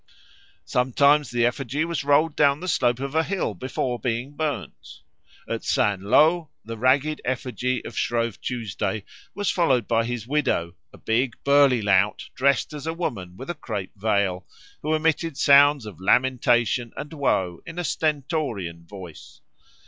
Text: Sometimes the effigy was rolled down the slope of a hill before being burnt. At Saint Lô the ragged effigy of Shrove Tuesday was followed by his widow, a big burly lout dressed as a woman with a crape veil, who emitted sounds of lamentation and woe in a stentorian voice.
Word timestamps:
Sometimes 0.65 1.29
the 1.29 1.45
effigy 1.45 1.85
was 1.85 2.03
rolled 2.03 2.35
down 2.35 2.59
the 2.59 2.67
slope 2.67 2.99
of 2.99 3.13
a 3.13 3.21
hill 3.23 3.53
before 3.53 3.99
being 3.99 4.31
burnt. 4.35 5.01
At 5.47 5.63
Saint 5.63 6.01
Lô 6.01 6.49
the 6.65 6.75
ragged 6.75 7.21
effigy 7.23 7.85
of 7.85 7.95
Shrove 7.95 8.41
Tuesday 8.41 9.05
was 9.35 9.51
followed 9.51 9.87
by 9.87 10.05
his 10.05 10.25
widow, 10.25 10.73
a 10.91 10.97
big 10.97 11.35
burly 11.43 11.83
lout 11.83 12.31
dressed 12.33 12.73
as 12.73 12.87
a 12.87 12.95
woman 12.95 13.37
with 13.37 13.51
a 13.51 13.53
crape 13.53 13.93
veil, 13.95 14.47
who 14.81 14.95
emitted 14.95 15.37
sounds 15.37 15.85
of 15.85 16.01
lamentation 16.01 16.93
and 16.97 17.13
woe 17.13 17.61
in 17.67 17.77
a 17.77 17.83
stentorian 17.83 18.87
voice. 18.87 19.39